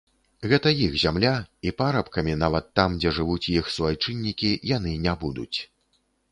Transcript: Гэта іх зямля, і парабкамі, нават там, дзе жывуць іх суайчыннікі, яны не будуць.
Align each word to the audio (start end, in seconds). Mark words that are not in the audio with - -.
Гэта 0.51 0.69
іх 0.85 0.95
зямля, 1.01 1.33
і 1.67 1.73
парабкамі, 1.81 2.33
нават 2.45 2.73
там, 2.81 2.97
дзе 3.03 3.13
жывуць 3.21 3.49
іх 3.57 3.71
суайчыннікі, 3.77 4.51
яны 4.77 4.99
не 5.09 5.17
будуць. 5.25 5.57